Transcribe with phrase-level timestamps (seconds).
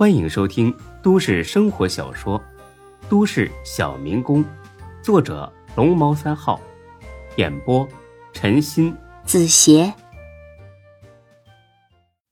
[0.00, 2.40] 欢迎收听都市生活小说
[3.10, 4.42] 《都市小民工》，
[5.02, 6.58] 作者龙猫三号，
[7.36, 7.86] 演播
[8.32, 9.92] 陈鑫、子邪，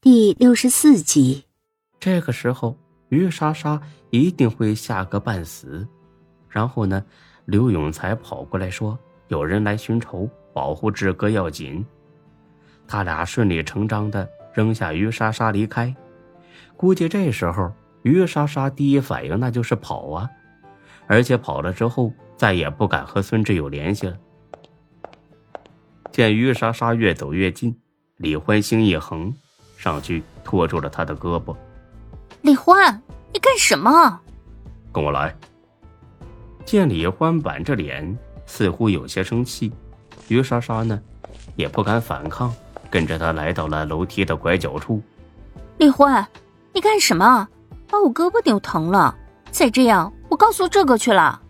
[0.00, 1.44] 第六十四集。
[1.98, 2.74] 这个时候，
[3.10, 5.86] 于莎莎一定会吓个半死。
[6.48, 7.04] 然后呢，
[7.44, 8.98] 刘永才跑过来说
[9.28, 11.84] ：“有人来寻仇，保护志哥要紧。”
[12.88, 15.94] 他俩顺理成章的扔下于莎莎离开。
[16.80, 20.30] 估计这时候于莎莎第一反应那就是跑啊，
[21.06, 24.16] 而且跑了之后再也不敢和孙志友联系了。
[26.10, 27.78] 见于莎莎越走越近，
[28.16, 29.30] 李欢心一横，
[29.76, 31.54] 上去拖住了她的胳膊。
[32.40, 34.18] 李欢，你干什么？
[34.90, 35.36] 跟我来。
[36.64, 39.70] 见李欢板着脸，似乎有些生气，
[40.28, 40.98] 于莎莎呢，
[41.56, 42.50] 也不敢反抗。
[42.88, 45.02] 跟着他来到了楼梯的拐角处。
[45.76, 46.26] 李欢，
[46.72, 47.48] 你干什么？
[47.88, 49.16] 把我胳膊扭疼了！
[49.50, 51.42] 再这样，我告诉这个去了。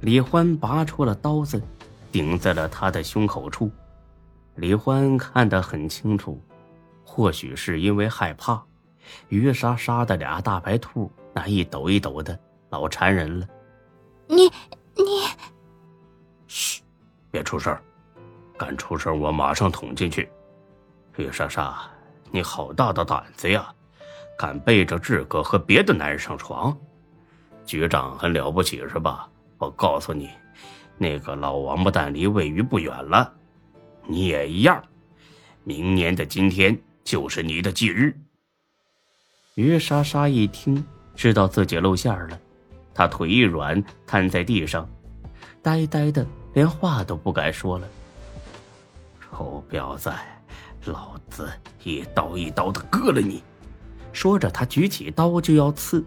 [0.00, 1.60] 李欢拔出了刀子，
[2.12, 3.68] 顶在了他的胸口处。
[4.54, 6.40] 李欢看得很清楚，
[7.04, 8.62] 或许是因为害怕，
[9.28, 12.38] 于莎莎的俩大白兔那一抖一抖的，
[12.70, 13.46] 老缠人了。
[14.28, 14.44] 你
[14.94, 15.22] 你，
[16.46, 16.80] 嘘，
[17.32, 17.76] 别出声，
[18.56, 20.30] 敢出声，我马上捅进去。
[21.16, 21.76] 于莎莎，
[22.30, 23.74] 你好大的胆子呀！
[24.38, 26.74] 敢背着志哥和别的男人上床，
[27.66, 29.28] 局长很了不起是吧？
[29.58, 30.30] 我告诉你，
[30.96, 33.34] 那个老王八蛋离魏鱼不远了，
[34.06, 34.80] 你也一样。
[35.64, 38.16] 明年的今天就是你的忌日。
[39.56, 40.84] 于莎莎一听，
[41.16, 42.38] 知道自己露馅了，
[42.94, 44.88] 她腿一软，瘫在地上，
[45.60, 47.88] 呆呆的，连话都不敢说了。
[49.20, 50.12] 臭婊子！
[50.84, 51.50] 老子
[51.82, 53.42] 一刀一刀的割了你！
[54.18, 56.04] 说着，他举起刀就要刺。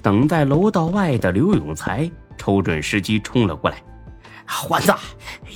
[0.00, 3.82] 等在楼道外的刘永才瞅准时机冲了过来
[4.46, 4.94] ：“欢子，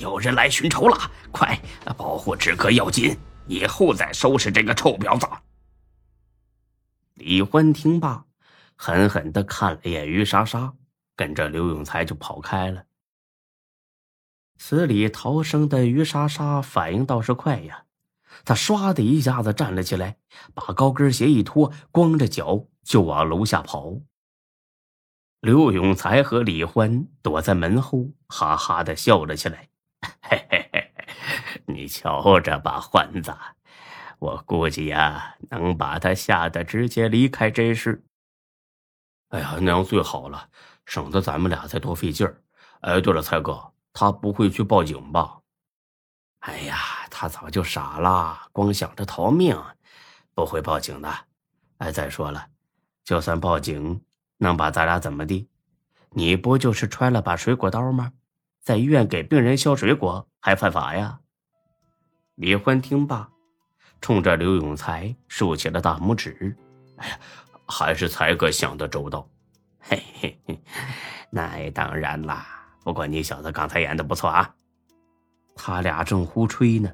[0.01, 0.97] 有人来寻仇了，
[1.31, 1.57] 快
[1.95, 3.17] 保护志哥要紧，
[3.47, 5.25] 以后再收拾这个臭婊子。”
[7.15, 8.25] 李欢听罢，
[8.75, 10.73] 狠狠的看了眼于莎莎，
[11.15, 12.83] 跟着刘永才就跑开了。
[14.57, 17.85] 死里逃生的于莎莎反应倒是快呀。
[18.45, 20.17] 他唰的一下子站了起来，
[20.53, 24.01] 把高跟鞋一脱，光着脚就往楼下跑。
[25.41, 29.69] 刘永才和李欢躲在门后，哈哈的笑了起来
[30.21, 30.93] ：“嘿嘿嘿，
[31.67, 33.35] 你瞧着吧，欢子，
[34.19, 38.03] 我估计呀，能把他吓得直接离开这事。
[39.29, 40.49] 哎呀，那样最好了，
[40.85, 42.41] 省得咱们俩再多费劲儿。
[42.81, 45.39] 哎，对了，才哥，他不会去报警吧？
[46.39, 46.77] 哎呀。”
[47.09, 49.57] 他早就傻了，光想着逃命，
[50.33, 51.13] 不会报警的。
[51.77, 52.47] 哎，再说了，
[53.03, 54.01] 就算报警，
[54.37, 55.47] 能把咱俩怎么地？
[56.11, 58.11] 你不就是揣了把水果刀吗？
[58.61, 61.19] 在医院给病人削水果，还犯法呀？
[62.35, 63.29] 李欢听罢，
[64.01, 66.55] 冲着刘永才竖起了大拇指。
[66.97, 67.19] 哎呀，
[67.67, 69.27] 还是才哥想的周到。
[69.79, 70.61] 嘿嘿嘿，
[71.29, 72.45] 那当然啦。
[72.83, 74.53] 不过你小子刚才演的不错啊。
[75.57, 76.89] 他俩正胡吹呢。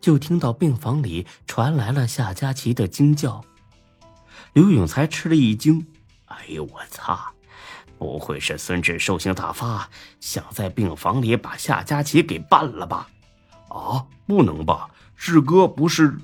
[0.00, 3.42] 就听到病房里传来了夏佳琪的惊叫，
[4.52, 5.86] 刘永才吃了一惊
[6.26, 7.32] ：“哎呦我擦！
[7.98, 9.88] 不会是孙志兽性大发，
[10.20, 13.08] 想在病房里把夏佳琪给办了吧
[13.68, 14.90] ？”“啊，不能吧？
[15.16, 16.14] 志哥不是……”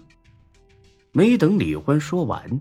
[1.13, 2.61] 没等李欢说完，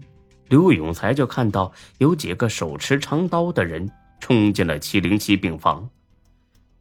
[0.49, 3.89] 刘永才就看到有几个手持长刀的人
[4.19, 5.89] 冲进了七零七病房，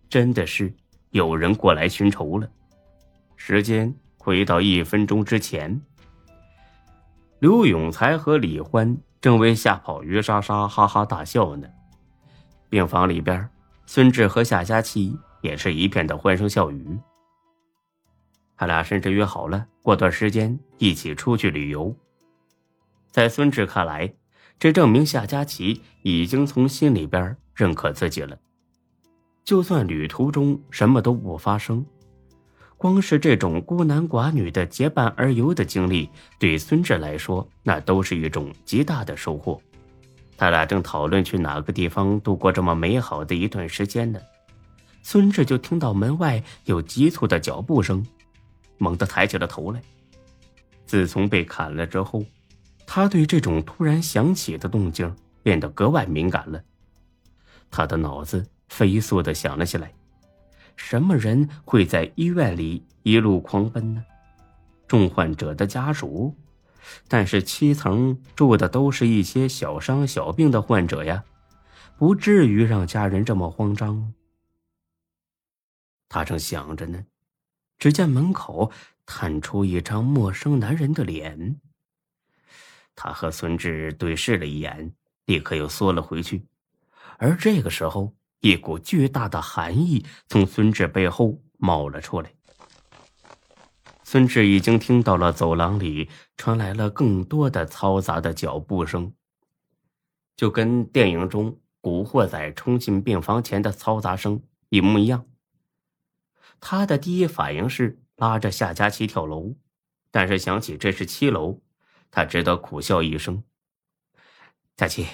[0.08, 0.72] 真的是
[1.10, 2.48] 有人过来寻仇了。
[3.36, 3.94] 时间。
[4.22, 5.80] 回到一分钟之前，
[7.38, 11.66] 刘永才和李欢正为吓跑于莎莎哈哈大笑呢。
[12.68, 13.48] 病房里边，
[13.86, 16.98] 孙志和夏佳琪也是一片的欢声笑语。
[18.58, 21.96] 他俩甚至约好了过段时间一起出去旅游。
[23.10, 24.12] 在孙志看来，
[24.58, 28.38] 这证明夏佳琪已经从心里边认可自己了。
[29.44, 31.84] 就算旅途中什么都不发生。
[32.76, 36.08] 光是这种孤男寡女的结伴而游的经历，
[36.38, 39.60] 对孙志来说，那都是一种极大的收获。
[40.36, 44.18] 他俩正讨论去哪个地方度过这么美好的一段时间呢，
[45.02, 48.02] 孙志就听到门外有急促的脚步声，
[48.78, 49.82] 猛地抬起了头来。
[50.86, 52.24] 自从被砍了之后，
[52.86, 56.58] 他对这种突然响起的动静变得格外敏感了。
[57.70, 59.92] 他的脑子飞速的想了起来。
[60.76, 64.02] 什么人会在医院里一路狂奔呢？
[64.88, 66.34] 重患者的家属，
[67.06, 71.22] 但是七层住的都是一些小伤小病的患者呀，
[71.98, 74.14] 不至于让家人这么慌张。
[76.08, 77.04] 他正想着呢，
[77.78, 78.72] 只见门口
[79.04, 81.60] 探出一张陌生男人的脸。
[82.96, 84.92] 他和孙志对视了一眼，
[85.26, 86.46] 立刻又缩了回去。
[87.18, 92.32] 而这个时候，一股巨大的寒意从孙志背后冒了出来。
[94.02, 99.12] 孙志已经听到了走廊里传来了更多的嘈杂的脚步声，
[100.36, 105.26] 就跟电影中古惑仔冲进病房前的嘈杂声一模一样。
[106.58, 109.54] 他的第一反应是拉着夏佳琪跳楼，
[110.10, 111.62] 但是想起这是七楼，
[112.10, 113.44] 他只得苦笑一声
[114.76, 115.06] ：“佳琪，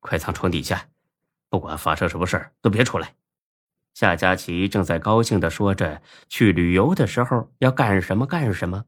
[0.00, 0.88] 快藏床底下，
[1.52, 3.12] 不管发生什么事儿都别出来。”
[3.92, 8.86] 夏佳琪正在高兴的说着去旅游的时候要干什么干什么，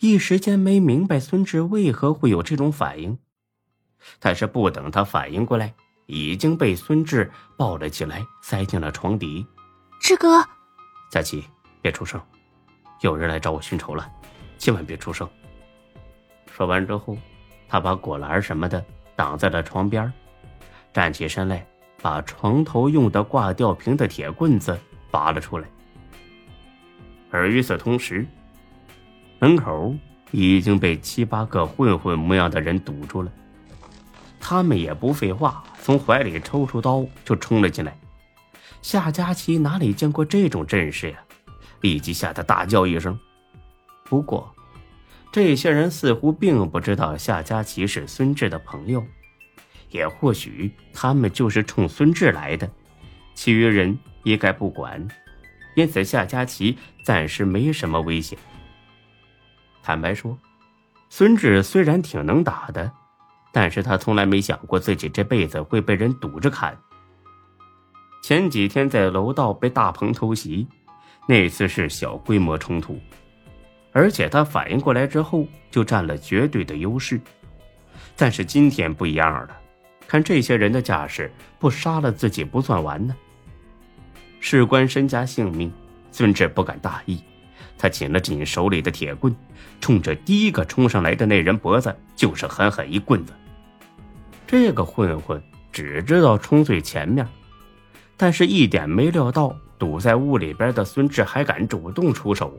[0.00, 3.16] 一时间没明白孙志为何会有这种反应。
[4.18, 5.72] 但是不等他反应过来，
[6.06, 9.46] 已经被孙志抱了起来，塞进了床底。
[10.00, 10.44] 志哥，
[11.12, 11.44] 佳琪，
[11.80, 12.20] 别出声，
[13.02, 14.10] 有人来找我寻仇了，
[14.58, 15.30] 千万别出声。
[16.50, 17.16] 说完之后，
[17.68, 20.12] 他把果篮什么的挡在了床边，
[20.92, 21.64] 站起身来。
[22.04, 24.78] 把床头用的挂吊瓶的铁棍子
[25.10, 25.66] 拔了出来，
[27.30, 28.26] 而与此同时，
[29.38, 29.94] 门口
[30.30, 33.32] 已经被七八个混混模样的人堵住了。
[34.38, 37.96] 他们也不废话，从怀里抽出刀就冲了进来。
[38.82, 41.18] 夏佳琪哪里见过这种阵势呀？
[41.80, 43.18] 立即吓得大叫一声。
[44.04, 44.54] 不过，
[45.32, 49.02] 这些人似乎并不知道夏佳琪是孙志的朋友。
[49.94, 52.68] 也或许他们就是冲孙志来的，
[53.32, 55.06] 其余人一概不管，
[55.76, 58.36] 因此夏佳琪暂时没什么危险。
[59.84, 60.36] 坦白说，
[61.08, 62.90] 孙志虽然挺能打的，
[63.52, 66.76] 但是他从来没想过自己这辈子会被人堵着砍。
[68.20, 70.66] 前几天在楼道被大鹏偷袭，
[71.28, 72.98] 那次是小规模冲突，
[73.92, 77.20] 而且他反应过来之后就占了绝对的优势，
[78.16, 79.60] 但是今天不一样了。
[80.06, 83.14] 看这些人的架势，不杀了自己不算完呢。
[84.40, 85.72] 事关身家性命，
[86.12, 87.22] 孙志不敢大意，
[87.78, 89.34] 他紧了紧手里的铁棍，
[89.80, 93.32] 冲着第一个冲上来的那人脖子就是狠狠一棍子。
[94.46, 95.42] 这个混混
[95.72, 97.26] 只知道冲最前面，
[98.16, 102.56] 但是一点没料到堵在屋里边的孙志还敢主动出手，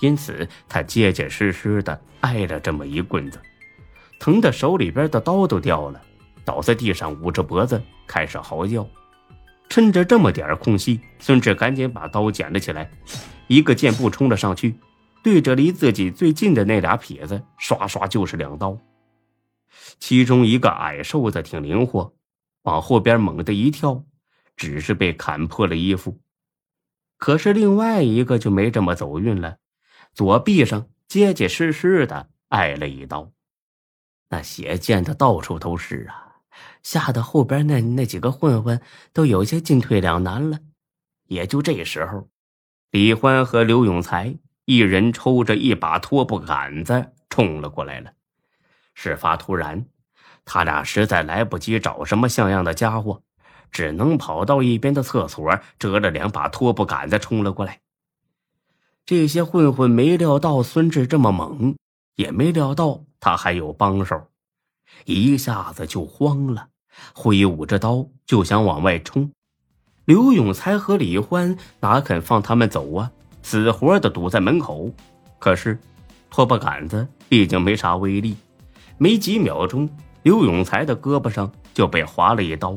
[0.00, 3.40] 因此他结结实实的挨了这么一棍子，
[4.18, 6.02] 疼的手里边的刀都掉了。
[6.44, 8.86] 倒在地上，捂着脖子开始嚎叫。
[9.68, 12.90] 趁着这么点空隙，孙志赶紧把刀捡了起来，
[13.48, 14.78] 一个箭步冲了上去，
[15.22, 18.78] 对着离自己最近的那俩痞子刷刷就是两刀。
[19.98, 22.14] 其中一个矮瘦子挺灵活，
[22.62, 24.04] 往后边猛地一跳，
[24.54, 26.20] 只是被砍破了衣服。
[27.16, 29.56] 可是另外一个就没这么走运了，
[30.12, 33.32] 左臂上结结实实的挨了一刀，
[34.28, 36.33] 那血溅的到处都是啊！
[36.82, 38.80] 吓得后边那那几个混混
[39.12, 40.58] 都有些进退两难了。
[41.26, 42.28] 也就这时候，
[42.90, 48.12] 李欢和刘永才一人抽着一把拖布杆子冲了过来了。
[48.94, 49.86] 事发突然，
[50.44, 53.22] 他俩实在来不及找什么像样的家伙，
[53.70, 57.80] 只能跑到一边的厕所折了两把拖布杆子冲了过来。
[59.06, 61.74] 这些混混没料到孙志这么猛，
[62.16, 64.28] 也没料到他还有帮手，
[65.04, 66.68] 一下子就慌了。
[67.12, 69.30] 挥舞着刀就想往外冲，
[70.04, 73.10] 刘永才和李欢哪肯放他们走啊？
[73.42, 74.90] 死活的堵在门口。
[75.38, 75.78] 可是，
[76.30, 78.36] 拖把杆子毕竟没啥威力，
[78.96, 79.88] 没几秒钟，
[80.22, 82.76] 刘永才的胳膊上就被划了一刀，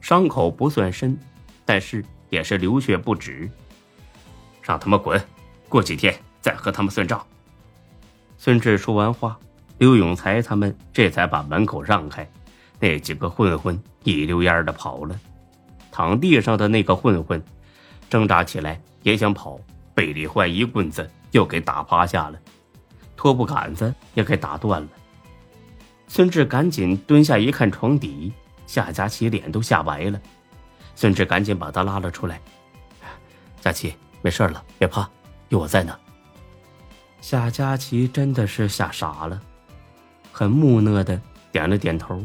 [0.00, 1.16] 伤口不算深，
[1.64, 3.48] 但是也是流血不止。
[4.62, 5.22] 让他们滚，
[5.68, 7.24] 过几天再和他们算账。
[8.38, 9.38] 孙志说完话，
[9.78, 12.28] 刘永才他们这才把门口让开。
[12.80, 15.18] 那几个混混一溜烟的跑了，
[15.90, 17.42] 躺地上的那个混混
[18.10, 19.58] 挣扎起来也想跑，
[19.94, 22.38] 被李焕一棍子又给打趴下了，
[23.16, 24.88] 拖布杆子也给打断了。
[26.08, 28.32] 孙志赶紧蹲下一看床底，
[28.66, 30.20] 夏佳琪脸都吓白了。
[30.94, 32.40] 孙志赶紧把他拉了出来
[33.62, 35.08] ：“佳琪，没事了，别怕，
[35.48, 35.98] 有我在呢。”
[37.20, 39.40] 夏佳琪真的是吓傻了，
[40.34, 41.20] 很木讷的
[41.52, 42.20] 点了点头。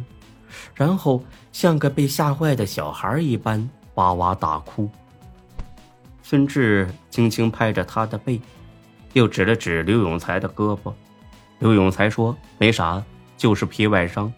[0.74, 4.90] 然后像个被吓坏的小孩一般哇哇大哭。
[6.24, 8.42] 孙志轻轻拍着他的背，
[9.14, 10.92] 又指了指刘永才的胳膊，
[11.60, 13.04] 刘永才说没啥，
[13.38, 14.34] 就是皮外伤。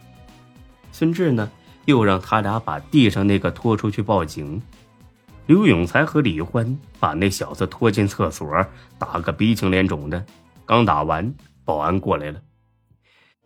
[0.92, 1.50] 孙志呢，
[1.86, 4.62] 又让他俩把地上那个拖出去报警。
[5.46, 8.66] 刘永才和李欢把那小子拖进厕所，
[9.00, 10.24] 打个鼻青脸肿的。
[10.66, 12.40] 刚打完，保安过来了。